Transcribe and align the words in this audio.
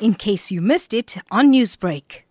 in 0.00 0.14
case 0.14 0.50
you 0.50 0.60
missed 0.60 0.92
it 0.92 1.16
on 1.30 1.52
Newsbreak. 1.52 2.22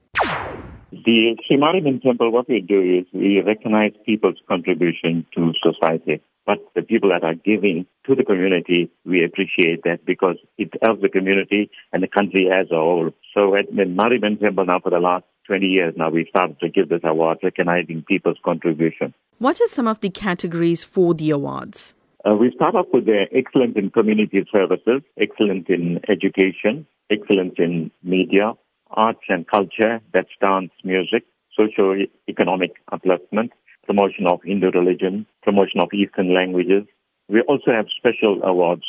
The 0.92 1.36
Sri 1.46 1.58
Mariamman 1.58 2.02
Temple, 2.02 2.32
what 2.32 2.48
we 2.48 2.62
do 2.62 2.82
is 2.82 3.06
we 3.14 3.42
recognize 3.42 3.92
people's 4.06 4.38
contribution 4.48 5.26
to 5.36 5.54
society. 5.62 6.22
But 6.46 6.60
the 6.76 6.84
people 6.84 7.10
that 7.10 7.24
are 7.24 7.34
giving 7.34 7.88
to 8.06 8.14
the 8.14 8.24
community, 8.24 8.92
we 9.04 9.26
appreciate 9.26 9.84
that 9.84 10.06
because 10.06 10.38
it 10.60 10.70
helps 10.82 11.02
the 11.02 11.10
community 11.10 11.72
and 11.92 12.04
the 12.04 12.08
country 12.08 12.50
as 12.54 12.68
a 12.72 12.76
whole. 12.76 13.12
So 13.34 13.56
at 13.56 13.66
the 13.76 13.84
Mariamman 13.84 14.40
Temple 14.40 14.66
now 14.66 14.80
for 14.80 14.92
the 14.92 15.00
last 15.00 15.26
20 15.48 15.66
years 15.66 15.96
now, 15.98 16.12
we've 16.12 16.28
started 16.30 16.60
to 16.60 16.70
give 16.70 16.90
this 16.90 17.02
award 17.04 17.40
recognizing 17.44 18.04
people's 18.08 18.38
contribution. 18.46 19.14
What 19.40 19.60
are 19.60 19.68
some 19.68 19.88
of 19.88 20.02
the 20.02 20.10
categories 20.10 20.84
for 20.84 21.14
the 21.16 21.32
awards? 21.32 21.96
Uh, 22.26 22.34
we 22.36 22.52
start 22.56 22.74
off 22.74 22.88
with 22.92 23.06
the 23.06 23.26
excellence 23.32 23.74
in 23.76 23.92
community 23.92 24.44
services, 24.52 25.04
excellence 25.20 25.66
in 25.70 26.00
education, 26.10 26.88
excellence 27.12 27.54
in 27.60 27.92
media, 28.02 28.54
arts 28.90 29.22
and 29.30 29.48
culture, 29.48 30.00
that's 30.12 30.30
dance, 30.42 30.72
music, 30.84 31.24
socio-economic 31.56 32.72
upliftment, 32.92 33.52
promotion 33.86 34.26
of 34.26 34.42
Hindu 34.44 34.72
religion, 34.72 35.28
promotion 35.44 35.80
of 35.80 35.90
Eastern 35.94 36.34
languages. 36.34 36.84
We 37.30 37.42
also 37.42 37.72
have 37.72 37.86
special 37.96 38.42
awards 38.44 38.84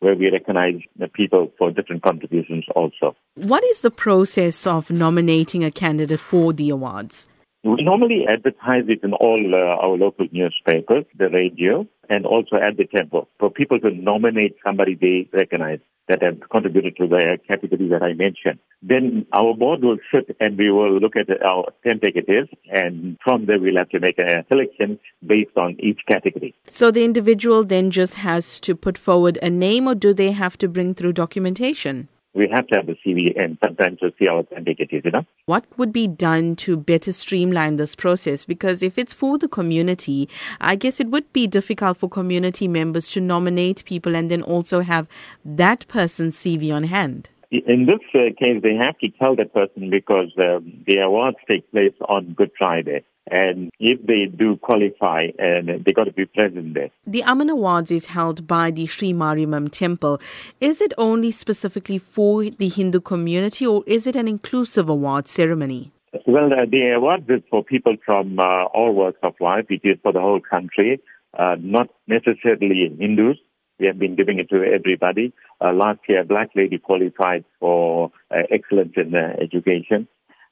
where 0.00 0.16
we 0.16 0.30
recognize 0.30 0.80
the 0.98 1.06
people 1.06 1.52
for 1.58 1.70
different 1.70 2.02
contributions 2.02 2.64
also. 2.74 3.14
What 3.36 3.62
is 3.62 3.82
the 3.82 3.92
process 3.92 4.66
of 4.66 4.90
nominating 4.90 5.62
a 5.62 5.70
candidate 5.70 6.18
for 6.18 6.52
the 6.52 6.70
awards? 6.70 7.26
We 7.64 7.84
normally 7.84 8.26
advertise 8.28 8.84
it 8.88 9.04
in 9.04 9.12
all 9.12 9.54
uh, 9.54 9.86
our 9.86 9.96
local 9.96 10.26
newspapers, 10.32 11.04
the 11.16 11.28
radio, 11.28 11.86
and 12.10 12.26
also 12.26 12.56
at 12.56 12.76
the 12.76 12.86
temple 12.86 13.28
for 13.38 13.50
people 13.50 13.78
to 13.80 13.90
nominate 13.90 14.56
somebody 14.64 14.96
they 14.96 15.28
recognize 15.32 15.78
that 16.08 16.22
have 16.22 16.40
contributed 16.50 16.96
to 16.96 17.06
the 17.06 17.38
category 17.46 17.88
that 17.88 18.02
I 18.02 18.14
mentioned. 18.14 18.58
Then 18.82 19.26
our 19.32 19.54
board 19.54 19.82
will 19.84 19.98
sit 20.12 20.36
and 20.40 20.58
we 20.58 20.72
will 20.72 20.98
look 20.98 21.14
at 21.14 21.28
our 21.48 21.72
10 21.86 22.00
executives 22.02 22.48
and 22.68 23.16
from 23.22 23.46
there 23.46 23.60
we'll 23.60 23.76
have 23.76 23.90
to 23.90 24.00
make 24.00 24.18
a 24.18 24.44
selection 24.50 24.98
based 25.24 25.56
on 25.56 25.76
each 25.78 26.00
category. 26.08 26.56
So 26.68 26.90
the 26.90 27.04
individual 27.04 27.62
then 27.62 27.92
just 27.92 28.14
has 28.14 28.58
to 28.60 28.74
put 28.74 28.98
forward 28.98 29.38
a 29.40 29.50
name 29.50 29.86
or 29.86 29.94
do 29.94 30.12
they 30.12 30.32
have 30.32 30.58
to 30.58 30.68
bring 30.68 30.94
through 30.94 31.12
documentation? 31.12 32.08
We 32.34 32.48
have 32.48 32.66
to 32.68 32.76
have 32.76 32.86
the 32.86 32.96
CV 33.04 33.38
and 33.38 33.58
sometimes 33.62 33.98
to 34.00 34.12
see 34.18 34.26
how 34.26 34.38
authentic 34.38 34.80
it 34.80 34.88
is, 34.90 35.04
you 35.04 35.10
know. 35.10 35.24
What 35.46 35.64
would 35.76 35.92
be 35.92 36.06
done 36.06 36.56
to 36.56 36.76
better 36.76 37.12
streamline 37.12 37.76
this 37.76 37.94
process? 37.94 38.44
Because 38.44 38.82
if 38.82 38.98
it's 38.98 39.12
for 39.12 39.38
the 39.38 39.48
community, 39.48 40.28
I 40.60 40.76
guess 40.76 40.98
it 40.98 41.08
would 41.08 41.30
be 41.32 41.46
difficult 41.46 41.98
for 41.98 42.08
community 42.08 42.68
members 42.68 43.10
to 43.10 43.20
nominate 43.20 43.84
people 43.84 44.16
and 44.16 44.30
then 44.30 44.42
also 44.42 44.80
have 44.80 45.06
that 45.44 45.86
person's 45.88 46.36
CV 46.36 46.74
on 46.74 46.84
hand. 46.84 47.28
In 47.52 47.84
this 47.84 48.00
uh, 48.14 48.32
case, 48.38 48.62
they 48.62 48.74
have 48.74 48.98
to 49.00 49.08
tell 49.10 49.36
that 49.36 49.52
person 49.52 49.90
because 49.90 50.30
um, 50.38 50.72
the 50.86 51.00
awards 51.00 51.36
take 51.46 51.70
place 51.70 51.92
on 52.08 52.32
Good 52.32 52.50
Friday. 52.56 53.04
And 53.30 53.70
if 53.78 54.04
they 54.06 54.24
do 54.24 54.56
qualify, 54.56 55.28
and 55.38 55.84
they 55.84 55.92
got 55.92 56.04
to 56.04 56.12
be 56.12 56.24
present 56.24 56.72
there. 56.72 56.88
The 57.06 57.22
Ammen 57.22 57.50
Awards 57.50 57.90
is 57.90 58.06
held 58.06 58.46
by 58.46 58.70
the 58.70 58.86
Sri 58.86 59.12
Mariamman 59.12 59.70
Temple. 59.70 60.18
Is 60.60 60.80
it 60.80 60.94
only 60.96 61.30
specifically 61.30 61.98
for 61.98 62.44
the 62.44 62.68
Hindu 62.68 63.00
community, 63.00 63.66
or 63.66 63.84
is 63.86 64.06
it 64.06 64.16
an 64.16 64.28
inclusive 64.28 64.88
award 64.88 65.28
ceremony? 65.28 65.92
Well, 66.26 66.52
uh, 66.52 66.64
the 66.68 66.94
awards 66.96 67.28
is 67.28 67.42
for 67.50 67.62
people 67.62 67.96
from 68.04 68.38
uh, 68.38 68.64
all 68.64 68.94
walks 68.94 69.18
of 69.22 69.34
life. 69.40 69.66
It 69.68 69.82
is 69.84 69.98
for 70.02 70.12
the 70.12 70.20
whole 70.20 70.40
country, 70.40 71.00
uh, 71.38 71.56
not 71.60 71.90
necessarily 72.06 72.94
Hindus. 72.98 73.36
We 73.82 73.88
have 73.88 73.98
been 73.98 74.14
giving 74.14 74.38
it 74.38 74.48
to 74.50 74.62
everybody. 74.62 75.32
Uh, 75.60 75.72
last 75.72 75.98
year, 76.08 76.22
black 76.22 76.50
lady 76.54 76.78
qualified 76.78 77.44
for 77.58 78.12
uh, 78.30 78.42
excellence 78.48 78.92
in 78.96 79.12
uh, 79.12 79.34
education. 79.42 80.06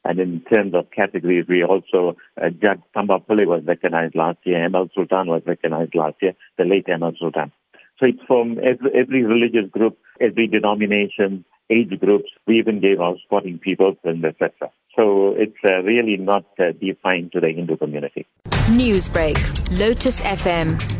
And 0.04 0.18
in 0.18 0.42
terms 0.52 0.74
of 0.74 0.90
categories, 0.90 1.44
we 1.48 1.62
also, 1.62 2.16
uh, 2.36 2.48
Judge 2.50 2.80
Thumba 2.92 3.24
Pillay 3.24 3.46
was 3.46 3.62
recognized 3.64 4.16
last 4.16 4.38
year, 4.42 4.68
ML 4.68 4.88
Sultan 4.92 5.28
was 5.28 5.42
recognized 5.46 5.94
last 5.94 6.16
year, 6.20 6.32
the 6.58 6.64
late 6.64 6.86
ML 6.88 7.16
Sultan. 7.20 7.52
So 8.00 8.06
it's 8.06 8.18
from 8.26 8.58
every, 8.58 8.90
every 9.00 9.22
religious 9.22 9.70
group, 9.70 9.96
every 10.20 10.48
denomination, 10.48 11.44
age 11.70 12.00
groups. 12.00 12.30
We 12.48 12.58
even 12.58 12.80
gave 12.80 12.98
our 13.00 13.14
sporting 13.24 13.60
people 13.60 13.94
and 14.02 14.24
etc. 14.24 14.72
So 14.96 15.34
it's 15.36 15.54
uh, 15.64 15.82
really 15.84 16.16
not 16.16 16.46
uh, 16.58 16.72
defined 16.72 17.30
to 17.32 17.40
the 17.40 17.52
Hindu 17.54 17.76
community. 17.76 18.26
Newsbreak, 18.70 19.38
Lotus 19.78 20.18
FM, 20.20 20.99